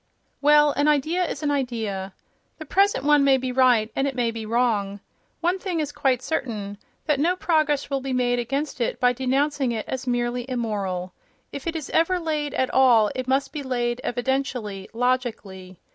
Well, 0.41 0.71
an 0.71 0.87
idea 0.87 1.23
is 1.29 1.43
an 1.43 1.51
idea. 1.51 2.15
The 2.57 2.65
present 2.65 3.05
one 3.05 3.23
may 3.23 3.37
be 3.37 3.51
right 3.51 3.91
and 3.95 4.07
it 4.07 4.15
may 4.15 4.31
be 4.31 4.47
wrong. 4.47 4.99
One 5.41 5.59
thing 5.59 5.79
is 5.79 5.91
quite 5.91 6.23
certain: 6.23 6.79
that 7.05 7.19
no 7.19 7.35
progress 7.35 7.91
will 7.91 8.01
be 8.01 8.11
made 8.11 8.39
against 8.39 8.81
it 8.81 8.99
by 8.99 9.13
denouncing 9.13 9.71
it 9.71 9.85
as 9.87 10.07
merely 10.07 10.49
immoral. 10.49 11.13
If 11.51 11.67
it 11.67 11.75
is 11.75 11.91
ever 11.91 12.17
laid 12.19 12.55
at 12.55 12.71
all, 12.71 13.11
it 13.13 13.27
must 13.27 13.53
be 13.53 13.61
laid 13.61 14.01
evidenti 14.03 14.55
ally, 14.55 14.87
logically. 14.91 15.77